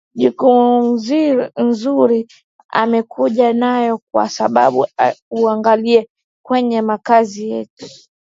[0.15, 0.99] jukumu
[1.57, 2.27] mzuri
[2.75, 4.87] wamekuja nayo kwa sababu
[5.31, 6.05] ukiangalia
[6.45, 7.85] kwenye makazi yetu